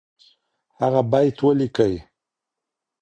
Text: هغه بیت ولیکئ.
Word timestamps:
هغه 0.79 1.01
بیت 1.11 1.37
ولیکئ. 1.45 1.95